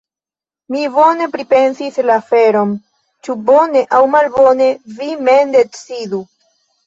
Mi 0.75 0.79
bone 0.93 1.25
pripensis 1.33 1.99
la 2.09 2.15
aferon… 2.21 2.71
ĉu 3.27 3.35
bone 3.49 3.83
aŭ 3.97 4.01
malbone 4.15 4.71
vi 5.01 5.11
mem 5.29 5.55
decidu. 5.57 6.23